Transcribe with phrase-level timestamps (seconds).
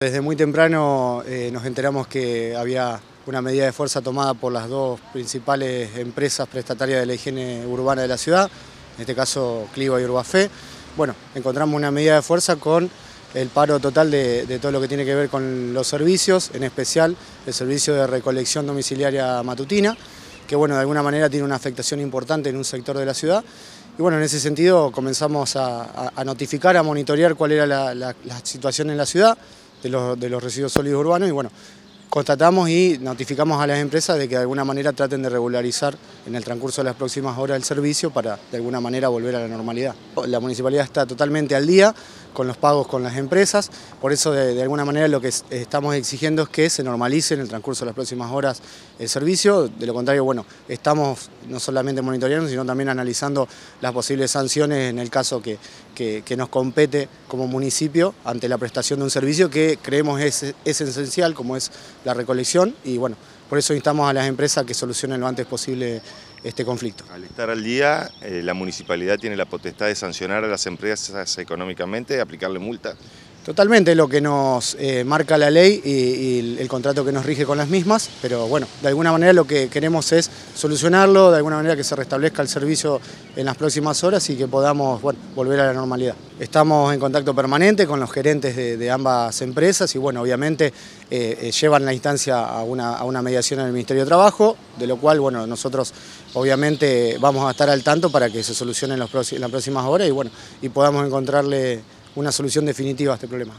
[0.00, 4.68] Desde muy temprano eh, nos enteramos que había una medida de fuerza tomada por las
[4.68, 8.48] dos principales empresas prestatarias de la higiene urbana de la ciudad,
[8.94, 10.50] en este caso Cliva y Urbafé.
[10.96, 12.88] Bueno, encontramos una medida de fuerza con
[13.34, 17.16] el paro total de, todo lo que tiene que ver con los servicios, en especial
[17.44, 19.96] el servicio de recolección domiciliaria matutina,
[20.46, 23.42] que bueno, de alguna manera tiene una afectación importante en un sector de la ciudad.
[23.98, 28.96] Y bueno, en ese sentido comenzamos a, notificar, a monitorear cuál era la situación en
[28.96, 29.36] la ciudad,
[29.82, 31.50] de los, de los residuos sólidos urbanos y bueno,
[32.08, 36.34] constatamos y notificamos a las empresas de que de alguna manera traten de regularizar en
[36.34, 39.48] el transcurso de las próximas horas el servicio para de alguna manera volver a la
[39.48, 39.94] normalidad.
[40.26, 41.94] La municipalidad está totalmente al día
[42.32, 46.42] con los pagos con las empresas, por eso de, alguna manera lo que estamos exigiendo
[46.42, 48.60] es que se normalice en el transcurso de las próximas horas
[48.98, 53.48] el servicio, de lo contrario, bueno, estamos no solamente monitoreando, sino también analizando
[53.80, 55.58] las posibles sanciones en el caso que,
[55.94, 60.54] que, que nos compete como municipio ante la prestación de un servicio que creemos es,
[60.64, 61.70] es esencial, como es
[62.04, 62.74] la recolección.
[62.84, 63.16] Y bueno,
[63.48, 66.02] por eso instamos a las empresas que solucionen lo antes posible
[66.44, 67.04] este conflicto.
[67.12, 71.38] Al estar al día, eh, la municipalidad tiene la potestad de sancionar a las empresas
[71.38, 72.96] económicamente, aplicarle multa.
[73.48, 77.56] Totalmente lo que nos eh, marca la ley y, el contrato que nos rige con
[77.56, 81.74] las mismas, pero bueno, de alguna manera lo que queremos es solucionarlo, de alguna manera
[81.74, 83.00] que se restablezca el servicio
[83.36, 85.00] en las próximas horas y que podamos
[85.34, 86.14] volver a la normalidad.
[86.38, 90.66] Estamos en contacto permanente con los gerentes de, ambas empresas y bueno, obviamente
[91.10, 94.98] eh, eh, llevan la instancia a una, mediación en el Ministerio de Trabajo, de lo
[94.98, 95.94] cual bueno, nosotros
[96.34, 99.86] obviamente vamos a estar al tanto para que se solucione en, los, en las próximas
[99.86, 101.80] horas y, bueno, y podamos encontrarle
[102.16, 103.54] una solución definitiva a este problema.